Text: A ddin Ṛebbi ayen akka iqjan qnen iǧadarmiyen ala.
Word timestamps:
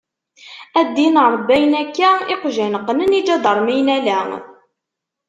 A 0.79 0.81
ddin 0.87 1.15
Ṛebbi 1.33 1.53
ayen 1.55 1.73
akka 1.81 2.09
iqjan 2.33 2.73
qnen 2.87 3.17
iǧadarmiyen 3.19 3.89
ala. 4.19 4.39